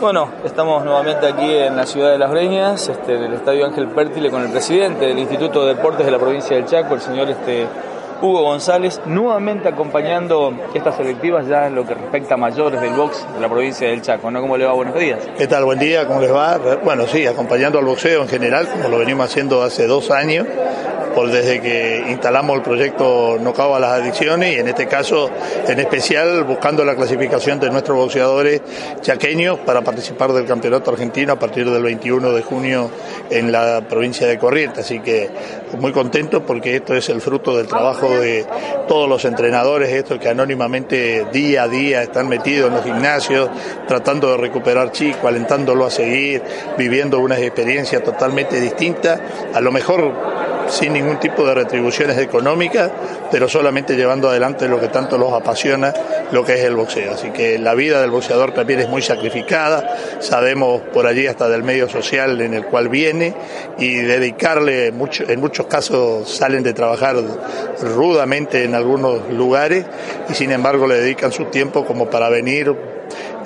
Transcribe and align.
Bueno, 0.00 0.28
estamos 0.44 0.84
nuevamente 0.84 1.26
aquí 1.26 1.56
en 1.56 1.74
la 1.74 1.86
ciudad 1.86 2.12
de 2.12 2.18
Las 2.18 2.30
Breñas, 2.30 2.86
este, 2.86 3.14
en 3.14 3.24
el 3.24 3.32
Estadio 3.32 3.64
Ángel 3.64 3.88
Pértile, 3.88 4.30
con 4.30 4.42
el 4.42 4.50
presidente 4.50 5.06
del 5.06 5.18
Instituto 5.18 5.64
de 5.64 5.74
Deportes 5.74 6.04
de 6.04 6.12
la 6.12 6.18
provincia 6.18 6.54
del 6.54 6.66
Chaco, 6.66 6.94
el 6.94 7.00
señor 7.00 7.30
este, 7.30 7.66
Hugo 8.20 8.42
González, 8.42 9.00
nuevamente 9.06 9.68
acompañando 9.68 10.52
estas 10.74 10.96
selectivas 10.96 11.46
ya 11.46 11.66
en 11.66 11.74
lo 11.74 11.86
que 11.86 11.94
respecta 11.94 12.34
a 12.34 12.36
mayores 12.36 12.78
del 12.82 12.92
box 12.92 13.26
de 13.34 13.40
la 13.40 13.48
provincia 13.48 13.88
del 13.88 14.02
Chaco. 14.02 14.30
¿no? 14.30 14.42
¿Cómo 14.42 14.58
le 14.58 14.66
va? 14.66 14.74
Buenos 14.74 14.98
días. 14.98 15.18
¿Qué 15.38 15.46
tal? 15.46 15.64
Buen 15.64 15.78
día, 15.78 16.06
¿cómo 16.06 16.20
les 16.20 16.32
va? 16.32 16.58
Bueno, 16.84 17.06
sí, 17.06 17.26
acompañando 17.26 17.78
al 17.78 17.86
boxeo 17.86 18.20
en 18.20 18.28
general, 18.28 18.68
como 18.68 18.90
lo 18.90 18.98
venimos 18.98 19.24
haciendo 19.30 19.62
hace 19.62 19.86
dos 19.86 20.10
años 20.10 20.46
por 21.16 21.30
desde 21.30 21.62
que 21.62 22.04
instalamos 22.10 22.56
el 22.58 22.62
proyecto 22.62 23.38
No 23.40 23.54
Cabo 23.54 23.76
a 23.76 23.80
las 23.80 24.02
Adicciones 24.02 24.54
y 24.54 24.58
en 24.58 24.68
este 24.68 24.86
caso 24.86 25.30
en 25.66 25.80
especial 25.80 26.44
buscando 26.44 26.84
la 26.84 26.94
clasificación 26.94 27.58
de 27.58 27.70
nuestros 27.70 27.96
boxeadores 27.96 28.60
chaqueños 29.00 29.58
para 29.60 29.80
participar 29.80 30.34
del 30.34 30.44
campeonato 30.44 30.90
argentino 30.90 31.32
a 31.32 31.38
partir 31.38 31.70
del 31.70 31.82
21 31.82 32.32
de 32.32 32.42
junio 32.42 32.90
en 33.30 33.50
la 33.50 33.80
provincia 33.88 34.26
de 34.26 34.38
Corrientes. 34.38 34.84
Así 34.84 35.00
que 35.00 35.30
muy 35.78 35.90
contento 35.90 36.44
porque 36.44 36.76
esto 36.76 36.94
es 36.94 37.08
el 37.08 37.22
fruto 37.22 37.56
del 37.56 37.66
trabajo 37.66 38.10
de 38.10 38.44
todos 38.86 39.08
los 39.08 39.24
entrenadores, 39.24 39.88
estos 39.88 40.18
que 40.18 40.28
anónimamente 40.28 41.24
día 41.32 41.62
a 41.62 41.68
día 41.68 42.02
están 42.02 42.28
metidos 42.28 42.68
en 42.68 42.74
los 42.74 42.84
gimnasios 42.84 43.48
tratando 43.88 44.32
de 44.32 44.36
recuperar 44.36 44.92
chico, 44.92 45.28
alentándolo 45.28 45.86
a 45.86 45.90
seguir, 45.90 46.42
viviendo 46.76 47.20
unas 47.20 47.38
experiencias 47.38 48.04
totalmente 48.04 48.60
distintas. 48.60 49.18
A 49.54 49.62
lo 49.62 49.72
mejor 49.72 50.55
sin 50.68 50.92
ningún 50.92 51.18
tipo 51.18 51.46
de 51.46 51.54
retribuciones 51.54 52.18
económicas, 52.18 52.90
pero 53.30 53.48
solamente 53.48 53.96
llevando 53.96 54.28
adelante 54.28 54.68
lo 54.68 54.80
que 54.80 54.88
tanto 54.88 55.18
los 55.18 55.32
apasiona, 55.32 55.92
lo 56.32 56.44
que 56.44 56.54
es 56.54 56.64
el 56.64 56.76
boxeo. 56.76 57.12
Así 57.14 57.30
que 57.30 57.58
la 57.58 57.74
vida 57.74 58.00
del 58.00 58.10
boxeador 58.10 58.52
también 58.52 58.80
es 58.80 58.88
muy 58.88 59.02
sacrificada, 59.02 59.96
sabemos 60.20 60.82
por 60.92 61.06
allí 61.06 61.26
hasta 61.26 61.48
del 61.48 61.62
medio 61.62 61.88
social 61.88 62.40
en 62.40 62.54
el 62.54 62.64
cual 62.66 62.88
viene 62.88 63.34
y 63.78 63.96
dedicarle, 63.96 64.92
mucho, 64.92 65.24
en 65.28 65.40
muchos 65.40 65.66
casos 65.66 66.28
salen 66.28 66.62
de 66.62 66.72
trabajar 66.72 67.16
rudamente 67.82 68.64
en 68.64 68.74
algunos 68.74 69.30
lugares 69.30 69.84
y 70.28 70.34
sin 70.34 70.52
embargo 70.52 70.86
le 70.86 70.96
dedican 70.96 71.32
su 71.32 71.46
tiempo 71.46 71.84
como 71.84 72.10
para 72.10 72.28
venir 72.28 72.74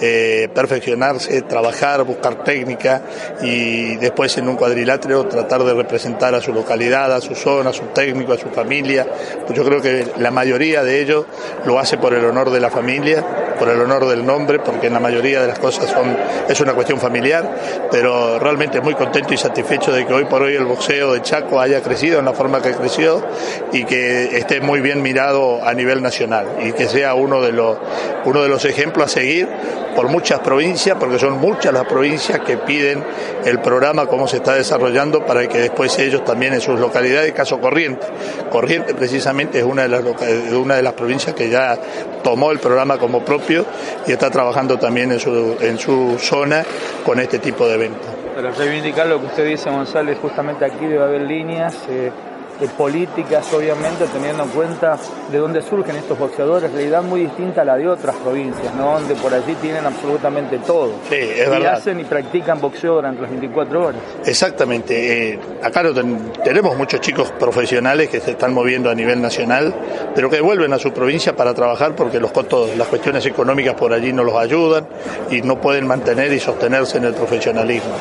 eh, 0.00 0.48
perfeccionarse, 0.54 1.42
trabajar, 1.42 2.02
buscar 2.04 2.42
técnica 2.42 3.02
y 3.42 3.96
después 3.96 4.36
en 4.38 4.48
un 4.48 4.56
cuadrilátero 4.56 5.26
tratar 5.26 5.62
de 5.62 5.74
representar 5.74 6.34
a 6.34 6.40
su 6.40 6.52
localidad, 6.52 7.12
a 7.12 7.20
su 7.20 7.34
zona, 7.34 7.70
a 7.70 7.72
su 7.72 7.84
técnico, 7.86 8.32
a 8.32 8.38
su 8.38 8.48
familia. 8.48 9.06
Pues 9.46 9.58
yo 9.58 9.64
creo 9.64 9.82
que 9.82 10.06
la 10.18 10.30
mayoría 10.30 10.82
de 10.82 11.00
ellos 11.00 11.26
lo 11.66 11.78
hace 11.78 11.98
por 11.98 12.14
el 12.14 12.24
honor 12.24 12.50
de 12.50 12.60
la 12.60 12.70
familia, 12.70 13.24
por 13.58 13.68
el 13.68 13.78
honor 13.80 14.08
del 14.08 14.24
nombre, 14.24 14.58
porque 14.58 14.86
en 14.86 14.94
la 14.94 15.00
mayoría 15.00 15.42
de 15.42 15.48
las 15.48 15.58
cosas 15.58 15.94
es 16.48 16.60
una 16.60 16.72
cuestión 16.72 16.98
familiar, 16.98 17.88
pero 17.90 18.38
realmente 18.38 18.80
muy 18.80 18.94
contento 18.94 19.34
y 19.34 19.36
satisfecho 19.36 19.92
de 19.92 20.06
que 20.06 20.14
hoy 20.14 20.24
por 20.24 20.40
hoy 20.42 20.54
el 20.54 20.64
boxeo 20.64 21.12
de 21.12 21.20
Chaco 21.20 21.60
haya 21.60 21.82
crecido 21.82 22.18
en 22.18 22.24
la 22.24 22.32
forma 22.32 22.62
que 22.62 22.72
creció 22.72 23.22
y 23.70 23.84
que 23.84 24.38
esté 24.38 24.62
muy 24.62 24.80
bien 24.80 25.02
mirado 25.02 25.62
a 25.62 25.74
nivel 25.74 26.02
nacional 26.02 26.46
y 26.62 26.72
que 26.72 26.88
sea 26.88 27.14
uno 27.14 27.42
de 27.42 27.52
los, 27.52 27.76
uno 28.24 28.42
de 28.42 28.48
los 28.48 28.64
ejemplos 28.64 29.04
a 29.04 29.08
seguir 29.08 29.48
por 29.94 30.08
muchas 30.08 30.40
provincias, 30.40 30.96
porque 30.98 31.18
son 31.18 31.38
muchas 31.38 31.72
las 31.72 31.84
provincias 31.84 32.40
que 32.40 32.56
piden 32.56 33.02
el 33.44 33.60
programa, 33.60 34.06
cómo 34.06 34.26
se 34.26 34.36
está 34.38 34.54
desarrollando, 34.54 35.24
para 35.24 35.46
que 35.48 35.58
después 35.58 35.98
ellos 35.98 36.24
también 36.24 36.54
en 36.54 36.60
sus 36.60 36.78
localidades, 36.78 37.32
caso 37.32 37.60
Corriente. 37.60 38.06
Corriente 38.50 38.94
precisamente 38.94 39.58
es 39.58 39.64
una 39.64 39.82
de 39.82 39.88
las, 39.88 40.02
una 40.52 40.76
de 40.76 40.82
las 40.82 40.92
provincias 40.94 41.34
que 41.34 41.50
ya 41.50 41.78
tomó 42.22 42.50
el 42.52 42.58
programa 42.58 42.98
como 42.98 43.24
propio 43.24 43.64
y 44.06 44.12
está 44.12 44.30
trabajando 44.30 44.78
también 44.78 45.12
en 45.12 45.20
su, 45.20 45.56
en 45.60 45.78
su 45.78 46.18
zona 46.18 46.64
con 47.04 47.18
este 47.20 47.38
tipo 47.38 47.66
de 47.66 47.74
eventos. 47.74 48.08
Para 48.34 48.50
reivindicar 48.52 49.06
lo 49.06 49.20
que 49.20 49.26
usted 49.26 49.46
dice, 49.46 49.70
González, 49.70 50.18
justamente 50.20 50.64
aquí 50.64 50.86
debe 50.86 51.04
haber 51.04 51.22
líneas. 51.22 51.74
Eh 51.88 52.10
políticas, 52.68 53.52
obviamente, 53.52 54.04
teniendo 54.12 54.44
en 54.44 54.48
cuenta 54.50 54.98
de 55.30 55.38
dónde 55.38 55.62
surgen 55.62 55.96
estos 55.96 56.18
boxeadores, 56.18 56.70
realidad 56.72 57.02
muy 57.02 57.22
distinta 57.22 57.62
a 57.62 57.64
la 57.64 57.76
de 57.76 57.88
otras 57.88 58.16
provincias, 58.16 58.74
¿no? 58.74 58.92
donde 58.92 59.14
por 59.14 59.32
allí 59.32 59.54
tienen 59.54 59.84
absolutamente 59.86 60.58
todo. 60.58 60.92
Sí, 61.08 61.16
es 61.16 61.46
y 61.46 61.50
verdad. 61.50 61.74
hacen 61.74 62.00
y 62.00 62.04
practican 62.04 62.60
boxeo 62.60 62.94
durante 62.96 63.22
las 63.22 63.30
24 63.30 63.86
horas. 63.86 64.00
Exactamente. 64.24 65.32
Eh, 65.32 65.38
acá 65.62 65.82
tenemos 66.44 66.76
muchos 66.76 67.00
chicos 67.00 67.32
profesionales 67.32 68.08
que 68.08 68.20
se 68.20 68.32
están 68.32 68.52
moviendo 68.52 68.90
a 68.90 68.94
nivel 68.94 69.20
nacional, 69.20 69.74
pero 70.14 70.28
que 70.30 70.40
vuelven 70.40 70.72
a 70.72 70.78
su 70.78 70.92
provincia 70.92 71.34
para 71.34 71.54
trabajar 71.54 71.94
porque 71.94 72.20
los 72.20 72.32
costos, 72.32 72.76
las 72.76 72.88
cuestiones 72.88 73.24
económicas 73.26 73.74
por 73.74 73.92
allí 73.92 74.12
no 74.12 74.24
los 74.24 74.34
ayudan 74.34 74.86
y 75.30 75.42
no 75.42 75.60
pueden 75.60 75.86
mantener 75.86 76.32
y 76.32 76.40
sostenerse 76.40 76.98
en 76.98 77.04
el 77.04 77.14
profesionalismo. 77.14 77.94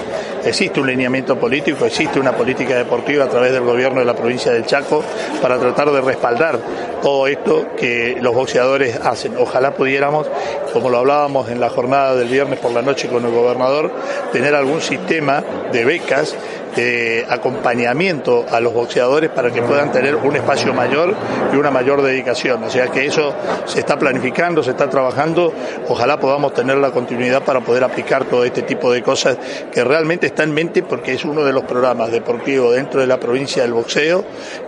Existe 0.43 0.79
un 0.79 0.87
lineamiento 0.87 1.37
político, 1.37 1.85
existe 1.85 2.19
una 2.19 2.31
política 2.31 2.75
deportiva 2.75 3.25
a 3.25 3.29
través 3.29 3.51
del 3.51 3.63
gobierno 3.63 3.99
de 3.99 4.05
la 4.05 4.15
provincia 4.15 4.51
del 4.51 4.65
Chaco 4.65 5.03
para 5.41 5.59
tratar 5.59 5.91
de 5.91 6.01
respaldar 6.01 6.59
todo 7.01 7.27
esto 7.27 7.67
que 7.77 8.17
los 8.21 8.33
boxeadores 8.33 8.99
hacen. 9.03 9.35
Ojalá 9.37 9.73
pudiéramos, 9.73 10.27
como 10.73 10.89
lo 10.89 10.99
hablábamos 10.99 11.49
en 11.49 11.59
la 11.59 11.69
jornada 11.69 12.15
del 12.15 12.29
viernes 12.29 12.59
por 12.59 12.71
la 12.71 12.81
noche 12.81 13.07
con 13.09 13.25
el 13.25 13.31
gobernador, 13.31 13.91
tener 14.31 14.55
algún 14.55 14.81
sistema 14.81 15.43
de 15.71 15.85
becas 15.85 16.35
de 16.75 17.25
acompañamiento 17.29 18.45
a 18.51 18.59
los 18.59 18.73
boxeadores 18.73 19.29
para 19.29 19.51
que 19.51 19.61
puedan 19.61 19.91
tener 19.91 20.15
un 20.15 20.35
espacio 20.35 20.73
mayor 20.73 21.15
y 21.51 21.55
una 21.55 21.71
mayor 21.71 22.01
dedicación. 22.01 22.63
O 22.63 22.69
sea 22.69 22.87
que 22.87 23.05
eso 23.05 23.33
se 23.65 23.79
está 23.79 23.97
planificando, 23.97 24.63
se 24.63 24.71
está 24.71 24.89
trabajando. 24.89 25.53
Ojalá 25.87 26.19
podamos 26.19 26.53
tener 26.53 26.77
la 26.77 26.91
continuidad 26.91 27.43
para 27.43 27.61
poder 27.61 27.83
aplicar 27.83 28.25
todo 28.25 28.43
este 28.43 28.61
tipo 28.61 28.91
de 28.91 29.01
cosas 29.01 29.37
que 29.71 29.83
realmente 29.83 30.27
está 30.27 30.43
en 30.43 30.53
mente 30.53 30.83
porque 30.83 31.13
es 31.13 31.25
uno 31.25 31.43
de 31.43 31.53
los 31.53 31.63
programas 31.63 32.11
deportivos 32.11 32.75
dentro 32.75 33.01
de 33.01 33.07
la 33.07 33.19
provincia 33.19 33.63
del 33.63 33.73
boxeo 33.73 34.23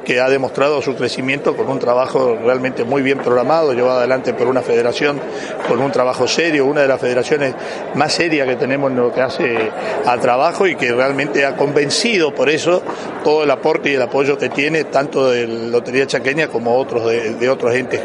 que 0.05 0.19
ha 0.19 0.29
demostrado 0.29 0.81
su 0.81 0.95
crecimiento 0.95 1.55
con 1.55 1.69
un 1.69 1.79
trabajo 1.79 2.37
realmente 2.43 2.83
muy 2.83 3.01
bien 3.01 3.19
programado, 3.19 3.73
llevado 3.73 3.99
adelante 3.99 4.33
por 4.33 4.47
una 4.47 4.61
federación 4.61 5.19
con 5.67 5.79
un 5.79 5.91
trabajo 5.91 6.27
serio, 6.27 6.65
una 6.65 6.81
de 6.81 6.87
las 6.87 6.99
federaciones 6.99 7.53
más 7.95 8.13
serias 8.13 8.47
que 8.47 8.55
tenemos 8.55 8.91
en 8.91 8.97
lo 8.97 9.13
que 9.13 9.21
hace 9.21 9.71
al 10.05 10.19
trabajo 10.19 10.65
y 10.67 10.75
que 10.75 10.91
realmente 10.91 11.45
ha 11.45 11.55
convencido 11.55 11.90
por 12.35 12.49
eso 12.49 12.81
todo 13.23 13.43
el 13.43 13.51
aporte 13.51 13.91
y 13.91 13.95
el 13.95 14.01
apoyo 14.01 14.37
que 14.37 14.49
tiene 14.49 14.85
tanto 14.85 15.29
de 15.29 15.45
Lotería 15.47 16.07
Chaqueña 16.07 16.47
como 16.47 16.75
otros 16.77 17.05
de, 17.05 17.49
otros 17.49 17.75
entes 17.75 18.01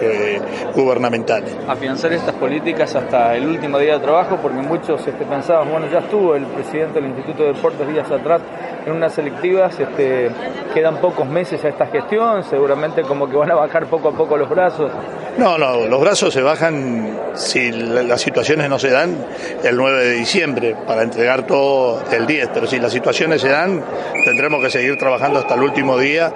gubernamentales. 0.74 1.56
Afianzar 1.68 2.12
estas 2.12 2.34
políticas 2.34 2.94
hasta 2.94 3.36
el 3.36 3.46
último 3.46 3.78
día 3.78 3.94
de 3.94 4.00
trabajo 4.00 4.38
porque 4.42 4.58
muchos 4.58 5.06
este, 5.06 5.24
pensaban, 5.24 5.70
bueno, 5.70 5.86
ya 5.90 6.00
estuvo 6.00 6.34
el 6.34 6.44
presidente 6.46 7.00
del 7.00 7.10
Instituto 7.10 7.44
de 7.44 7.52
Deportes 7.52 7.88
días 7.88 8.10
atrás 8.10 8.42
en 8.84 8.92
unas 8.92 9.14
selectivas, 9.14 9.78
este, 9.78 10.30
quedan 10.74 10.96
pocos 10.96 11.26
meses 11.26 11.64
a 11.64 11.68
esta 11.68 11.86
gestión, 11.86 12.42
seguramente 12.44 13.02
como 13.02 13.28
que 13.28 13.36
van 13.36 13.50
a 13.50 13.54
bajar 13.54 13.86
poco 13.86 14.08
a 14.08 14.12
poco 14.12 14.36
los 14.36 14.48
brazos. 14.48 14.90
No, 15.38 15.58
no, 15.58 15.86
los 15.86 16.00
brazos 16.00 16.32
se 16.32 16.40
bajan 16.40 17.14
si 17.34 17.70
las 17.70 18.22
situaciones 18.22 18.70
no 18.70 18.78
se 18.78 18.88
dan 18.88 19.14
el 19.62 19.76
9 19.76 20.04
de 20.04 20.12
diciembre 20.12 20.74
para 20.86 21.02
entregar 21.02 21.46
todo 21.46 22.02
el 22.10 22.26
10, 22.26 22.50
pero 22.54 22.66
si 22.66 22.78
las 22.78 22.90
situaciones 22.90 23.42
se 23.42 23.50
dan 23.50 23.84
tendremos 24.24 24.62
que 24.62 24.70
seguir 24.70 24.96
trabajando 24.98 25.38
hasta 25.40 25.54
el 25.54 25.62
último 25.62 25.98
día 25.98 26.32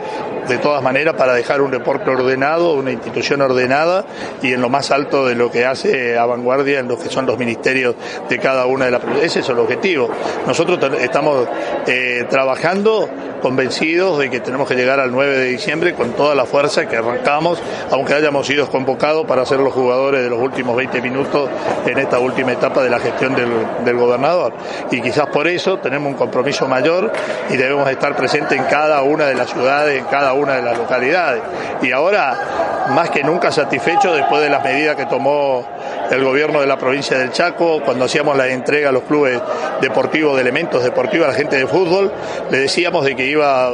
de 0.47 0.59
todas 0.59 0.83
maneras 0.83 1.15
para 1.15 1.33
dejar 1.33 1.63
un 1.63 1.71
deporte 1.71 2.11
ordenado, 2.11 2.75
una 2.75 2.93
institución 2.93 3.41
ordenada 3.41 4.05
y 4.43 4.53
en 4.53 4.61
lo 4.61 4.69
más 4.69 4.91
alto 4.91 5.27
de 5.27 5.35
lo 5.35 5.51
que 5.51 5.65
hace 5.65 6.19
a 6.19 6.27
vanguardia 6.27 6.81
en 6.81 6.89
lo 6.89 6.99
que 6.99 7.09
son 7.09 7.25
los 7.25 7.39
ministerios 7.39 7.95
de 8.29 8.39
cada 8.39 8.67
una 8.67 8.85
de 8.85 8.91
las 8.91 9.03
Ese 9.23 9.41
es 9.41 9.49
el 9.49 9.59
objetivo. 9.59 10.11
Nosotros 10.47 10.79
estamos 11.01 11.49
eh, 11.87 12.27
trabajando 12.29 13.09
convencidos 13.41 14.19
de 14.19 14.31
que 14.31 14.41
tenemos 14.41 14.69
que 14.69 14.75
llegar 14.75 15.01
al 15.01 15.11
9 15.11 15.39
de 15.39 15.47
diciembre 15.47 15.95
con 15.95 16.13
toda 16.13 16.35
la 16.35 16.45
fuerza 16.45 16.87
que 16.87 16.97
arrancamos, 16.97 17.61
aunque 17.91 18.15
hayamos 18.15 18.47
sido 18.47 18.65
para 18.99 19.45
ser 19.47 19.61
los 19.61 19.73
jugadores 19.73 20.23
de 20.23 20.31
los 20.31 20.39
últimos 20.39 20.77
20 20.77 21.01
minutos 21.01 21.49
en 21.87 21.99
esta 21.99 22.19
última 22.19 22.53
etapa 22.53 22.83
de 22.83 22.91
la 22.91 22.99
gestión 22.99 23.35
del, 23.35 23.51
del 23.85 23.97
gobernador. 23.97 24.53
Y 24.91 25.01
quizás 25.01 25.27
por 25.27 25.47
eso 25.47 25.79
tenemos 25.79 26.09
un 26.09 26.19
compromiso 26.19 26.67
mayor 26.67 27.13
y 27.51 27.57
debemos 27.57 27.89
estar 27.91 28.17
presentes 28.17 28.59
en 28.59 28.65
cada 28.65 29.03
una 29.03 29.27
de 29.27 29.35
las 29.35 29.51
ciudades, 29.51 29.99
en 29.99 30.05
cada 30.07 30.33
una 30.33 30.55
de 30.55 30.63
las 30.63 30.77
localidades. 30.77 31.43
Y 31.83 31.93
ahora, 31.93 32.87
más 32.91 33.11
que 33.11 33.23
nunca 33.23 33.53
satisfecho 33.53 34.13
después 34.13 34.43
de 34.43 34.51
las 34.51 34.63
medidas 34.63 34.97
que 34.97 35.07
tomó 35.07 35.67
el 36.11 36.25
gobierno 36.25 36.61
de 36.61 36.67
la 36.67 36.77
provincia 36.77 37.19
del 37.19 37.31
Chaco, 37.31 37.81
cuando 37.85 38.07
hacíamos 38.07 38.37
la 38.37 38.49
entrega 38.49 38.89
a 38.89 38.93
los 38.93 39.05
clubes 39.05 39.41
deportivos 39.81 40.35
de 40.35 40.43
elementos 40.43 40.83
deportivos 40.83 41.27
a 41.27 41.31
la 41.31 41.37
gente 41.37 41.57
de 41.57 41.67
fútbol, 41.67 42.13
le 42.51 42.59
decíamos 42.59 43.05
de 43.05 43.15
que 43.15 43.27
iba 43.27 43.69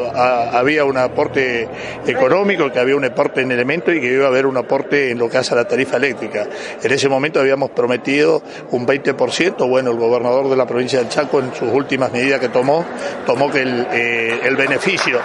había 0.56 0.84
un 0.84 0.98
aporte 0.98 1.68
económico, 2.06 2.70
que 2.70 2.78
había 2.78 2.96
un 2.96 3.04
aporte 3.04 3.40
en 3.40 3.50
elementos 3.52 3.94
y 3.94 4.00
que 4.00 4.12
iba 4.12 4.26
a 4.26 4.28
haber 4.28 4.46
un 4.46 4.56
aporte 4.56 5.05
en 5.10 5.18
lo 5.18 5.28
que 5.28 5.38
hace 5.38 5.54
a 5.54 5.56
la 5.56 5.68
tarifa 5.68 5.96
eléctrica. 5.96 6.46
En 6.82 6.92
ese 6.92 7.08
momento 7.08 7.40
habíamos 7.40 7.70
prometido 7.70 8.42
un 8.70 8.86
20%, 8.86 9.68
bueno, 9.68 9.90
el 9.90 9.96
gobernador 9.96 10.48
de 10.48 10.56
la 10.56 10.66
provincia 10.66 10.98
del 10.98 11.08
Chaco 11.08 11.40
en 11.40 11.54
sus 11.54 11.72
últimas 11.72 12.12
medidas 12.12 12.40
que 12.40 12.48
tomó, 12.48 12.84
tomó 13.24 13.50
que 13.50 13.62
el, 13.62 13.86
eh, 13.92 14.40
el 14.44 14.56
beneficio 14.56 15.20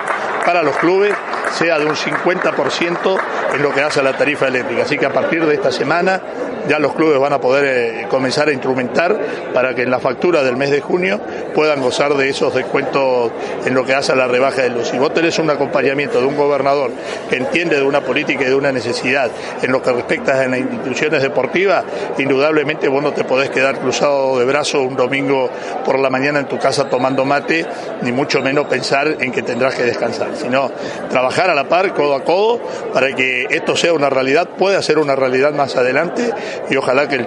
para 0.45 0.63
los 0.63 0.75
clubes 0.77 1.13
sea 1.57 1.77
de 1.79 1.85
un 1.85 1.95
50% 1.95 3.19
en 3.53 3.61
lo 3.61 3.73
que 3.73 3.81
hace 3.81 3.99
a 3.99 4.03
la 4.03 4.17
tarifa 4.17 4.47
eléctrica. 4.47 4.83
Así 4.83 4.97
que 4.97 5.05
a 5.05 5.13
partir 5.13 5.45
de 5.45 5.53
esta 5.53 5.71
semana 5.71 6.21
ya 6.67 6.79
los 6.79 6.93
clubes 6.93 7.19
van 7.19 7.33
a 7.33 7.39
poder 7.39 7.65
eh, 7.65 8.07
comenzar 8.09 8.49
a 8.49 8.51
instrumentar 8.51 9.17
para 9.53 9.75
que 9.75 9.83
en 9.83 9.91
la 9.91 9.99
factura 9.99 10.43
del 10.43 10.57
mes 10.57 10.71
de 10.71 10.81
junio 10.81 11.19
puedan 11.53 11.81
gozar 11.81 12.13
de 12.15 12.29
esos 12.29 12.53
descuentos 12.53 13.31
en 13.65 13.73
lo 13.73 13.85
que 13.85 13.93
hace 13.93 14.11
a 14.11 14.15
la 14.15 14.27
rebaja 14.27 14.63
de 14.63 14.69
luz. 14.69 14.89
Si 14.89 14.97
vos 14.97 15.13
tenés 15.13 15.37
un 15.39 15.49
acompañamiento 15.49 16.19
de 16.19 16.25
un 16.25 16.35
gobernador 16.35 16.91
que 17.29 17.37
entiende 17.37 17.77
de 17.77 17.83
una 17.83 18.01
política 18.01 18.43
y 18.43 18.47
de 18.47 18.55
una 18.55 18.71
necesidad 18.71 19.29
en 19.61 19.71
lo 19.71 19.81
que 19.81 19.91
respecta 19.91 20.41
a 20.41 20.47
las 20.47 20.59
instituciones 20.59 21.21
deportivas, 21.21 21.83
indudablemente 22.17 22.87
vos 22.87 23.03
no 23.03 23.13
te 23.13 23.23
podés 23.23 23.49
quedar 23.49 23.79
cruzado 23.79 24.39
de 24.39 24.45
brazos 24.45 24.85
un 24.85 24.95
domingo 24.95 25.49
por 25.85 25.99
la 25.99 26.09
mañana 26.09 26.39
en 26.39 26.47
tu 26.47 26.57
casa 26.57 26.89
tomando 26.89 27.25
mate, 27.25 27.65
ni 28.01 28.11
mucho 28.11 28.41
menos 28.41 28.67
pensar 28.67 29.17
en 29.19 29.31
que 29.31 29.41
tendrás 29.41 29.75
que 29.75 29.83
descansar, 29.83 30.29
sino 30.35 30.71
trabajar 31.09 31.49
a 31.49 31.55
la 31.55 31.67
par, 31.67 31.93
codo 31.93 32.15
a 32.15 32.23
codo, 32.23 32.59
para 32.93 33.13
que 33.15 33.47
esto 33.49 33.75
sea 33.75 33.93
una 33.93 34.09
realidad, 34.09 34.47
pueda 34.57 34.81
ser 34.81 34.99
una 34.99 35.15
realidad 35.15 35.53
más 35.53 35.75
adelante 35.75 36.31
y 36.69 36.75
ojalá 36.75 37.07
que 37.07 37.19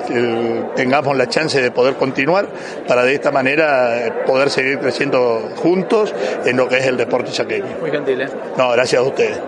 tengamos 0.75 1.17
la 1.17 1.29
chance 1.29 1.61
de 1.61 1.71
poder 1.71 1.95
continuar 1.95 2.49
para 2.87 3.05
de 3.05 3.15
esta 3.15 3.31
manera 3.31 4.07
eh, 4.07 4.13
poder 4.27 4.51
seguir 4.51 4.79
creciendo 4.79 5.51
juntos 5.57 6.15
en 6.45 6.57
lo 6.57 6.69
que 6.69 6.79
es 6.79 6.87
el 6.87 6.97
deporte 6.97 7.31
chaqueño. 7.31 7.77
Muy 7.81 7.91
gentil, 7.91 8.21
¿eh? 8.21 8.29
No, 8.57 8.71
gracias 8.73 9.01
a 9.01 9.05
ustedes. 9.05 9.39